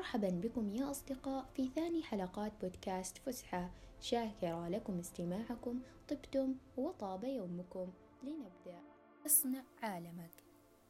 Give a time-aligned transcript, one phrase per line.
[0.00, 3.70] مرحبا بكم يا أصدقاء في ثاني حلقات بودكاست فسحة.
[4.00, 7.92] شاكرة لكم استماعكم طبتم وطاب يومكم.
[8.22, 8.80] لنبدأ.
[9.26, 10.30] أصنع عالمك.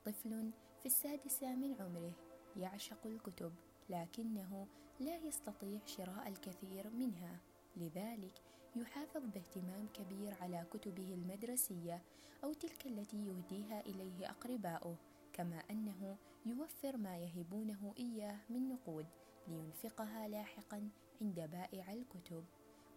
[0.04, 0.50] طفل
[0.80, 2.12] في السادسة من عمره
[2.56, 3.52] يعشق الكتب
[3.88, 4.66] لكنه
[5.00, 7.38] لا يستطيع شراء الكثير منها.
[7.76, 8.34] لذلك
[8.76, 12.02] يحافظ باهتمام كبير على كتبه المدرسية
[12.44, 14.96] أو تلك التي يهديها إليه أقرباؤه.
[15.32, 19.06] كما أنه يوفر ما يهبونه إياه من نقود
[19.48, 20.90] لينفقها لاحقا
[21.20, 22.44] عند بائع الكتب.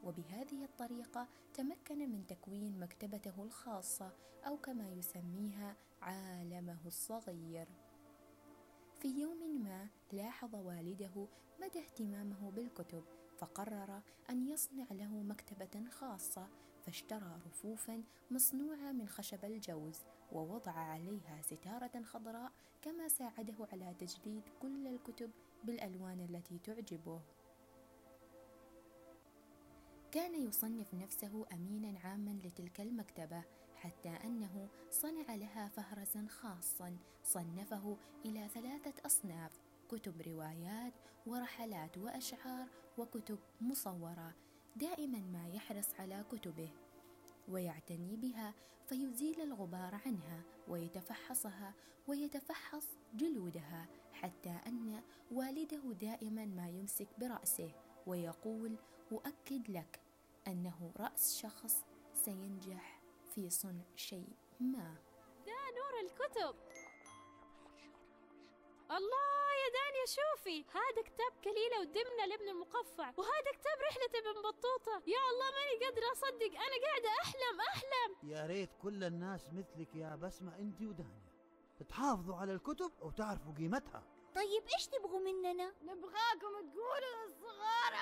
[0.04, 4.12] وبهذه الطريقة تمكن من تكوين مكتبته الخاصة
[4.48, 7.68] أو كما يسميها عالمه الصغير.
[9.00, 11.28] في يوم ما لاحظ والده
[11.62, 13.04] مدى اهتمامه بالكتب
[13.38, 16.48] فقرر أن يصنع له مكتبة خاصة
[16.86, 20.00] فاشترى رفوفا مصنوعة من خشب الجوز
[20.32, 22.52] ووضع عليها ستارة خضراء
[22.82, 25.32] كما ساعده على تجديد كل الكتب
[25.64, 27.22] بالألوان التي تعجبه.
[30.12, 33.44] كان يصنف نفسه امينا عاما لتلك المكتبة
[33.76, 39.52] حتى أنه صنع لها فهرسا خاصا صنفه إلى ثلاثة أصناف
[39.90, 40.94] كتب روايات
[41.26, 44.34] ورحلات وأشعار وكتب مصورة.
[44.76, 46.70] دائما ما يحرص على كتبه
[47.48, 48.54] ويعتني بها
[48.90, 51.74] فيزيل الغبار عنها ويتفحصها
[52.08, 57.72] ويتفحص جلودها حتى أن والده دائما ما يمسك برأسه
[58.08, 58.76] ويقول
[59.12, 60.00] أؤكد لك
[60.48, 63.00] أنه رأس شخص سينجح
[63.36, 64.96] في صنع شيء ما.
[65.46, 66.56] ده نور الكتب!
[68.92, 70.66] الله يا دانيا شوفي.
[70.72, 73.14] هذا كتاب كليلة ودمنة لابن المقفع.
[73.18, 75.04] وهذا كتاب رحلة ابن بطوطة.
[75.08, 76.52] يا الله ماني قادرة أصدق.
[76.66, 78.30] أنا قاعدة أحلم أحلم.
[78.32, 81.34] يا ريت كل الناس مثلك يا بسمة أنت ودانيا.
[81.90, 84.04] تحافظوا على الكتب وتعرفوا قيمتها.
[84.36, 87.94] طيب إيش تبغوا مننا؟ نبغاكم تقولوا للصغار.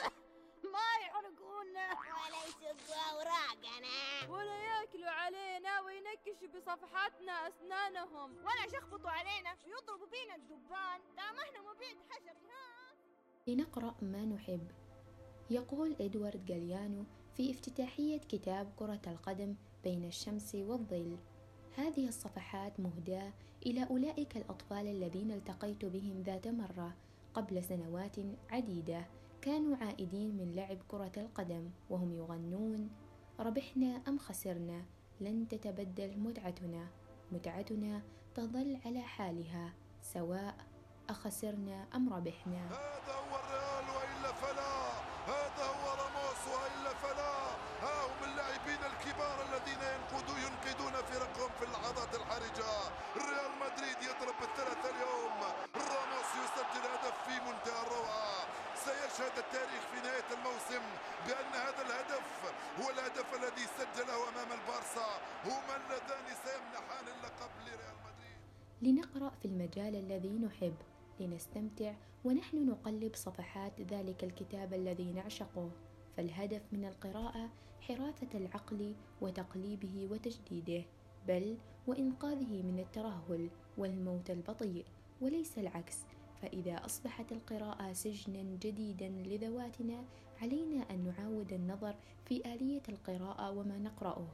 [0.74, 1.92] ما يحرقونا.
[1.92, 4.28] ولا يسقوا أوراقنا.
[4.28, 5.41] ولا يأكلوا علينا.
[6.12, 8.30] وينكشوا بصفحاتنا أسنانهم.
[8.36, 9.50] ولا يشخبطوا علينا.
[9.66, 11.00] ويضربوا بينا الدبان.
[11.16, 12.94] دام إحنا مبيد حشري ها؟
[13.46, 14.70] لنقرأ ما نحب.
[15.50, 17.04] يقول إدوارد جاليانو
[17.36, 21.18] في افتتاحية كتاب كرة القدم بين الشمس والظل
[21.76, 23.32] هذه الصفحات مهداة
[23.66, 26.96] إلى أولئك الأطفال الذين التقيت بهم ذات مرة
[27.34, 28.16] قبل سنوات
[28.50, 29.06] عديدة.
[29.42, 32.90] كانوا عائدين من لعب كرة القدم وهم يغنون
[33.40, 34.84] ربحنا أم خسرنا؟
[35.22, 36.86] لن تتبدل متعتنا.
[37.32, 38.02] متعتنا
[38.34, 39.72] تظل على حالها
[40.02, 40.54] سواء
[41.10, 42.62] أخسرنا أم ربحنا.
[42.70, 44.74] هذا هو الريال وإلا فلا.
[45.26, 47.34] هذا هو راموس وإلا فلا.
[47.82, 52.70] ها هم اللاعبين الكبار الذين ينقذوا ينقذون فرقهم في اللحظات الحرجة.
[53.16, 55.40] ريال مدريد يضرب بالثلاثه اليوم.
[55.74, 56.11] راموس
[59.22, 60.82] سيشهد التاريخ في نهاية الموسم
[61.26, 65.08] بأن هذا الهدف هو الهدف الذي سجله أمام البارسا.
[65.44, 68.40] هما اللذان سيمنحان اللقب لريال مدريد.
[68.82, 70.74] لنقرأ في المجال الذي نحب
[71.20, 71.94] لنستمتع
[72.24, 75.70] ونحن نقلب صفحات ذلك الكتاب الذي نعشقه.
[76.16, 77.50] فالهدف من القراءة
[77.80, 80.84] حراثة العقل وتقليبه وتجديده
[81.28, 84.84] بل وإنقاذه من الترهل والموت البطيء
[85.20, 85.98] وليس العكس.
[86.42, 90.04] فإذا أصبحت القراءة سجنا جديدا لذواتنا
[90.42, 91.94] علينا أن نعاود النظر
[92.24, 94.26] في آلية القراءة وما نقرأه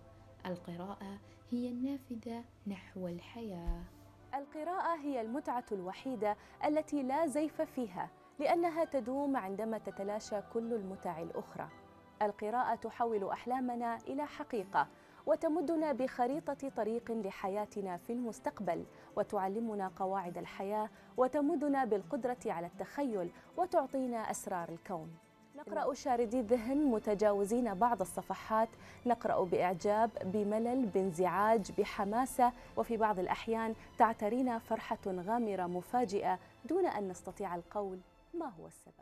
[0.47, 1.19] القراءة
[1.51, 3.83] هي النافذة نحو الحياة
[4.35, 11.69] القراءة هي المتعة الوحيدة التي لا زيف فيها لأنها تدوم عندما تتلاشى كل المتع الأخرى.
[12.23, 14.89] القراءة تحول أحلامنا إلى حقيقة
[15.29, 18.85] وتمدنا بخريطة طريق لحياتنا في المستقبل
[19.17, 25.11] وتعلمنا قواعد الحياة وتمدنا بالقدرة على التخيل وتعطينا أسرار الكون.
[25.57, 28.69] نقرأ شاردي الذهن متجاوزين بعض الصفحات.
[29.07, 37.55] نقرأ بإعجاب بملل بانزعاج بحماسة وفي بعض الأحيان تعترينا فرحة غامرة مفاجئة دون أن نستطيع
[37.55, 37.99] القول
[38.35, 38.95] ما هو السبب.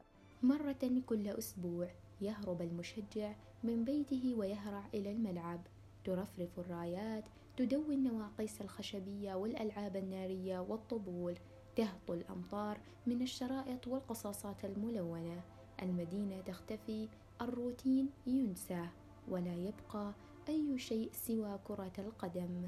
[0.42, 1.86] مرة كل أسبوع
[2.20, 3.32] يهرب المشجع
[3.64, 5.60] من بيته ويهرع إلى الملعب.
[6.06, 7.24] ترفرف الرايات
[7.56, 11.34] تدوي النواقيس الخشبية والألعاب النارية والطبول
[11.76, 15.40] تهطل الأمطار من الشرائط والقصاصات الملونة.
[15.82, 17.08] المدينة تختفي
[17.40, 18.86] الروتين ينسى
[19.28, 20.12] ولا يبقى
[20.48, 22.66] أي شيء سوى كرة القدم.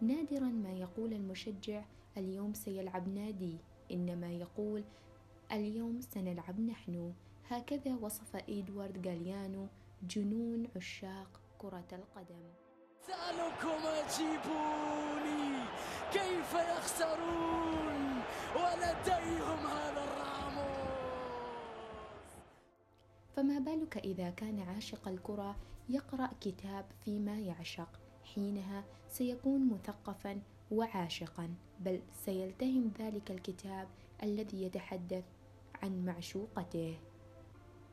[0.00, 1.84] نادرا ما يقول المشجع
[2.16, 3.56] اليوم سيلعب نادي.
[3.90, 4.84] إنما يقول
[5.52, 7.12] اليوم سنلعب نحن.
[7.48, 9.66] هكذا وصف إدوارد غاليانو
[10.02, 12.42] جنون عشاق كرة القدم.
[13.06, 15.64] سألكم أجيبوني
[16.12, 18.22] كيف يخسرون؟
[18.56, 21.20] ولديهم هذا الراموس.
[23.36, 25.56] فما بالك إذا كان عاشق الكرة
[25.88, 28.00] يقرأ كتاب فيما يعشق؟
[28.34, 30.40] حينها سيكون مثقفا
[30.70, 33.88] وعاشقا بل سيلتهم ذلك الكتاب
[34.22, 35.24] الذي يتحدث
[35.82, 36.98] عن معشوقته.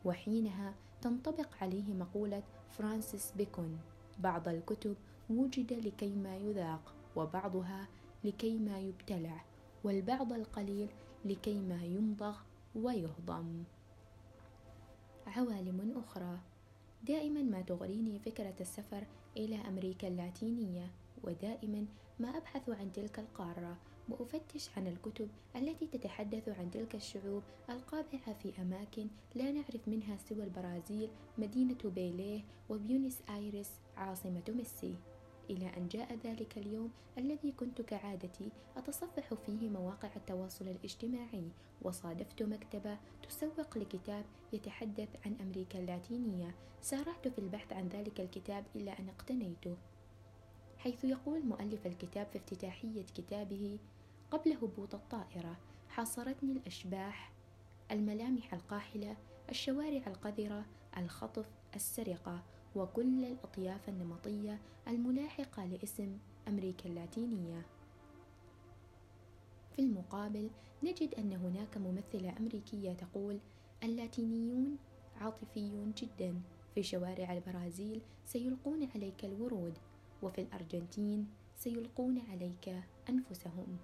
[0.06, 3.80] وحينها تنطبق عليه مقولة فرانسيس بيكون.
[4.19, 4.96] بعض الكتب
[5.30, 7.88] وجد لكيما يذاق وبعضها
[8.24, 9.44] لكيما يبتلع
[9.84, 10.90] والبعض القليل
[11.25, 12.38] لكيما يمضغ
[12.75, 13.64] ويهضم.
[15.28, 16.38] عوالم أخرى.
[17.04, 19.04] دائما ما تغريني فكرة السفر
[19.38, 20.92] إلى أمريكا اللاتينية
[21.24, 21.86] ودائما
[22.19, 23.78] ما أبحث عن تلك القارة
[24.10, 30.44] وأفتش عن الكتب التي تتحدث عن تلك الشعوب القابعة في أماكن لا نعرف منها سوى
[30.44, 34.96] البرازيل مدينة بيليه وبيونس آيرس عاصمة ميسي.
[35.50, 41.44] إلى أن جاء ذلك اليوم الذي كنت كعادتي أتصفح فيه مواقع التواصل الاجتماعي
[41.81, 42.98] وصادفت مكتبة
[43.30, 46.56] تسوق لكتاب يتحدث عن أمريكا اللاتينية.
[46.81, 49.78] سارعت في البحث عن ذلك الكتاب إلى أن اقتنيته.
[50.77, 53.77] حيث يقول مؤلف الكتاب في افتتاحية كتابه
[54.31, 55.57] قبل هبوط الطائرة
[55.89, 57.31] حاصرتني الأشباح
[57.91, 59.15] الملامح القاحلة
[59.50, 60.65] الشوارع القذرة
[60.97, 61.45] الخطف
[61.75, 62.44] السرقة
[62.75, 67.65] وكل الأطياف النمطية الملاحقة لاسم أمريكا اللاتينية
[69.75, 70.50] في المقابل
[70.83, 73.39] نجد أن هناك ممثلة أمريكية تقول
[73.83, 74.77] اللاتينيون
[75.21, 76.41] عاطفيون جدا
[76.75, 79.74] في شوارع البرازيل سيلقون عليك الورود
[80.22, 83.78] وفي الأرجنتين سيلقون عليك أنفسهم.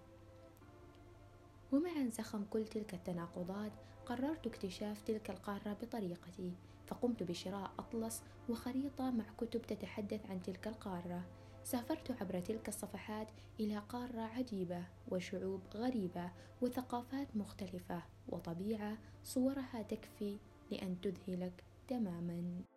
[1.71, 3.71] ومع زخم كل تلك التناقضات
[4.06, 6.51] قررت اكتشاف تلك القارة بطريقتي
[6.88, 11.25] فقمت بشراء أطلس وخريطة مع كتب تتحدث عن تلك القارة.
[11.63, 13.27] سافرت عبر تلك الصفحات
[13.59, 16.31] إلى قارة عجيبة وشعوب غريبة
[16.62, 20.38] وثقافات مختلفة وطبيعة صورها تكفي
[20.71, 22.72] لأن تذهلك تماما.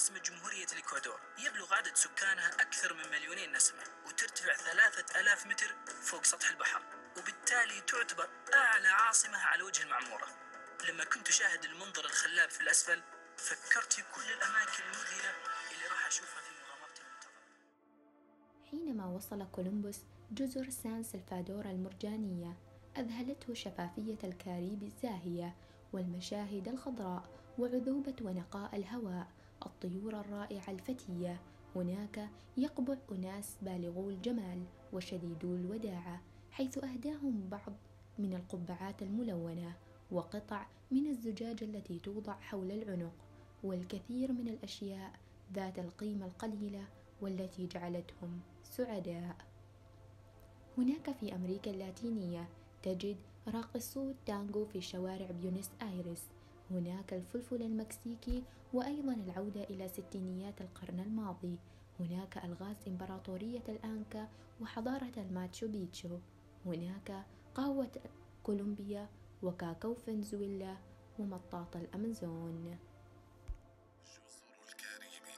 [0.00, 1.20] عاصمة جمهورية الإكوادور.
[1.38, 6.82] يبلغ عدد سكانها أكثر من مليونين نسمة وترتفع ثلاثة ألاف متر فوق سطح البحر
[7.18, 10.26] وبالتالي تعتبر أعلى عاصمة على وجه المعمورة.
[10.88, 13.02] لما كنت أشاهد المنظر الخلاب في الأسفل
[13.36, 15.30] فكرت في كل الأماكن المذهلة
[15.72, 17.42] اللي راح أشوفها في مغامرتي المنتظرة
[18.70, 19.98] حينما وصل كولومبوس
[20.30, 22.56] جزر سان سلفادور المرجانية
[22.96, 25.56] أذهلته شفافية الكاريب الزاهية
[25.92, 31.40] والمشاهد الخضراء وعذوبة ونقاء الهواء الطيور الرائعة الفتية.
[31.76, 36.20] هناك يقبع أناس بالغو الجمال وشديدو الوداعة
[36.50, 37.72] حيث أهداهم بعض
[38.18, 39.76] من القبعات الملونة
[40.10, 43.12] وقطع من الزجاج التي توضع حول العنق
[43.62, 45.12] والكثير من الأشياء
[45.54, 46.84] ذات القيمة القليلة
[47.20, 49.36] والتي جعلتهم سعداء.
[50.78, 52.48] هناك في أمريكا اللاتينية
[52.82, 53.16] تجد
[53.48, 56.28] راقصو التانغو في شوارع بيونس آيرس
[56.70, 61.58] هناك الفلفل المكسيكي وأيضا العودة إلى ستينيات القرن الماضي.
[62.00, 64.28] هناك ألغاز إمبراطورية الإنكا
[64.60, 66.18] وحضارة الماتشو بيتشو.
[66.66, 67.24] هناك
[67.54, 67.90] قهوة
[68.42, 69.08] كولومبيا
[69.42, 70.76] وكاكاو فنزويلا
[71.18, 72.78] ومطاط الأمازون.
[74.04, 75.36] جزر الكاريبي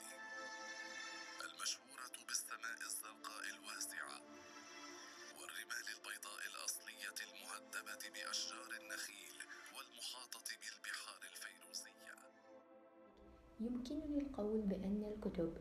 [1.45, 4.21] المشهورة بالسماء الزرقاء الواسعة
[5.41, 8.52] والرمال البيضاء الأصلية المهذبة بأشجار
[13.67, 15.53] يمكنني القول بأن الكتب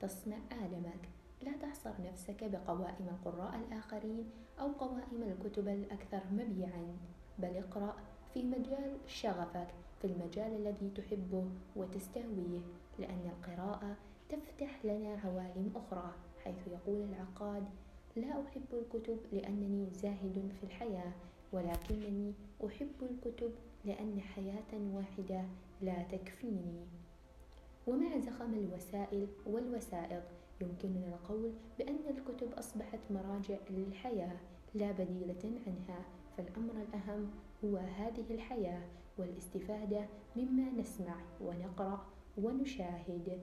[0.00, 1.08] تصنع عالمك
[1.42, 4.24] لا تحصر نفسك بقوائم القراء الآخرين
[4.60, 6.96] أو قوائم الكتب الأكثر مبيعاً.
[7.38, 7.96] بل اقرأ
[8.34, 9.66] في مجال شغفك
[10.00, 11.44] في المجال الذي تحبه
[11.76, 12.60] وتستهويه
[12.98, 13.96] لأن القراءة
[14.28, 16.12] تفتح لنا عوالم أخرى
[16.44, 17.64] حيث يقول العقاد
[18.16, 21.12] لا أحب الكتب لأنني زاهد في الحياة
[21.52, 22.32] ولكنني
[22.66, 23.50] أحب الكتب
[23.84, 25.44] لأن حياة واحدة
[25.82, 26.86] لا تكفيني.
[27.86, 30.22] ومع زخم الوسائل والوسائط
[30.60, 34.36] يمكننا القول بأن الكتب أصبحت مراجع للحياة
[34.74, 36.04] لا بديلة عنها.
[36.36, 37.30] فالأمر الأهم
[37.64, 38.82] هو هذه الحياة
[39.18, 42.06] والاستفادة مما نسمع ونقرأ
[42.38, 43.40] ونشاهد.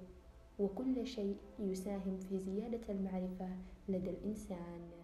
[0.59, 3.49] وكل شيء يساهم في زيادة المعرفة
[3.89, 5.02] لدى الإنسان.